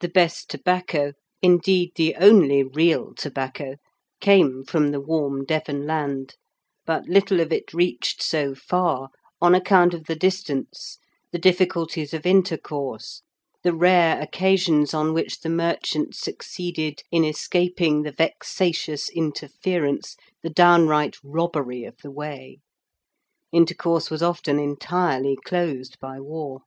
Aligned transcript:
The 0.00 0.10
best 0.10 0.50
tobacco, 0.50 1.14
indeed 1.40 1.92
the 1.96 2.16
only 2.16 2.62
real 2.62 3.14
tobacco, 3.14 3.76
came 4.20 4.64
from 4.64 4.90
the 4.90 5.00
warm 5.00 5.46
Devon 5.46 5.86
land, 5.86 6.34
but 6.84 7.08
little 7.08 7.40
of 7.40 7.50
it 7.50 7.72
reached 7.72 8.22
so 8.22 8.54
far, 8.54 9.08
on 9.40 9.54
account 9.54 9.94
of 9.94 10.04
the 10.04 10.14
distance, 10.14 10.98
the 11.32 11.38
difficulties 11.38 12.12
of 12.12 12.26
intercourse, 12.26 13.22
the 13.62 13.72
rare 13.72 14.20
occasions 14.20 14.92
on 14.92 15.14
which 15.14 15.40
the 15.40 15.48
merchant 15.48 16.14
succeeded 16.14 17.02
in 17.10 17.24
escaping 17.24 18.02
the 18.02 18.12
vexatious 18.12 19.08
interference, 19.08 20.16
the 20.42 20.50
downright 20.50 21.16
robbery 21.24 21.84
of 21.84 21.96
the 22.02 22.10
way. 22.10 22.58
Intercourse 23.52 24.10
was 24.10 24.22
often 24.22 24.58
entirely 24.58 25.34
closed 25.46 25.98
by 25.98 26.20
war. 26.20 26.60